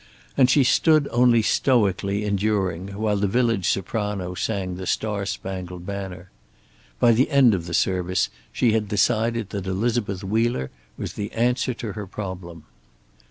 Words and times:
And 0.35 0.49
she 0.49 0.63
stood 0.63 1.07
only 1.11 1.43
stoically 1.43 2.25
enduring 2.25 2.87
while 2.97 3.17
the 3.17 3.27
village 3.27 3.69
soprano 3.69 4.33
sang 4.33 4.73
"The 4.77 4.87
Star 4.87 5.27
Spangled 5.27 5.85
Banner." 5.85 6.31
By 6.99 7.11
the 7.11 7.29
end 7.29 7.53
of 7.53 7.67
the 7.67 7.75
service 7.75 8.29
she 8.51 8.71
had 8.71 8.87
decided 8.87 9.51
that 9.51 9.67
Elizabeth 9.67 10.23
Wheeler 10.23 10.71
was 10.97 11.13
the 11.13 11.31
answer 11.33 11.75
to 11.75 11.93
her 11.93 12.07
problem. 12.07 12.63